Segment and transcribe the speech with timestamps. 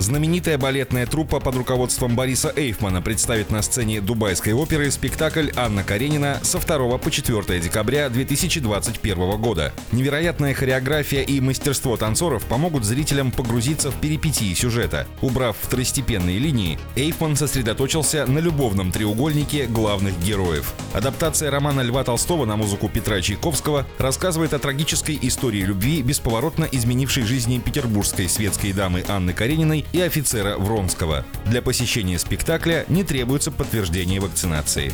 [0.00, 6.38] Знаменитая балетная труппа под руководством Бориса Эйфмана представит на сцене Дубайской оперы спектакль «Анна Каренина»
[6.42, 9.72] со 2 по 4 декабря 2021 года.
[9.90, 15.04] Невероятная хореография и мастерство танцоров помогут зрителям погрузиться в перипетии сюжета.
[15.20, 20.74] Убрав второстепенные линии, Эйфман сосредоточился на любовном треугольнике главных героев.
[20.94, 27.24] Адаптация романа Льва Толстого на музыку Петра Чайковского рассказывает о трагической истории любви, бесповоротно изменившей
[27.24, 31.24] жизни петербургской светской дамы Анны Карениной и офицера Вронского.
[31.46, 34.92] Для посещения спектакля не требуется подтверждение вакцинации.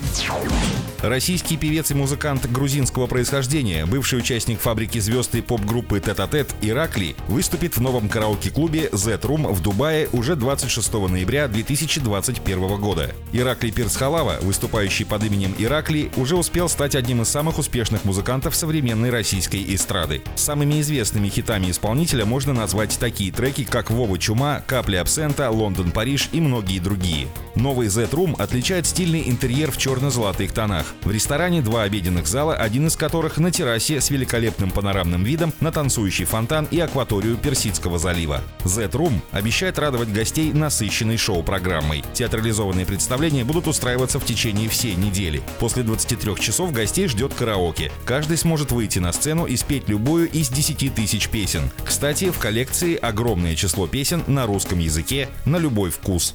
[1.03, 7.77] Российский певец и музыкант грузинского происхождения, бывший участник фабрики звезд и поп-группы Тет-а-Тет Иракли, выступит
[7.77, 13.15] в новом караоке-клубе Z-Room в Дубае уже 26 ноября 2021 года.
[13.33, 19.11] Иракли Пирсхалава, выступающий под именем Иракли, уже успел стать одним из самых успешных музыкантов современной
[19.11, 20.23] российской эстрады.
[20.37, 26.29] Самыми известными хитами исполнителя можно назвать такие треки, как «Вова Чума», «Капли абсента», «Лондон, Париж»
[26.33, 27.29] и многие другие.
[27.55, 30.87] Новый Z-Room отличает стильный интерьер в черно-золотых тонах.
[31.03, 35.71] В ресторане два обеденных зала, один из которых на террасе с великолепным панорамным видом на
[35.71, 38.41] танцующий фонтан и акваторию Персидского залива.
[38.65, 42.05] Z-Room обещает радовать гостей насыщенной шоу-программой.
[42.13, 45.43] Театрализованные представления будут устраиваться в течение всей недели.
[45.61, 47.93] После 23 часов гостей ждет караоке.
[48.05, 51.71] Каждый сможет выйти на сцену и спеть любую из 10 тысяч песен.
[51.85, 56.35] Кстати, в коллекции огромное число песен на русском языке на любой вкус.